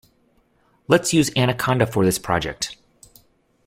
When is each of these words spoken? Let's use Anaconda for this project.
Let's 0.87 1.13
use 1.13 1.29
Anaconda 1.37 1.85
for 1.85 2.03
this 2.03 2.17
project. 2.17 2.75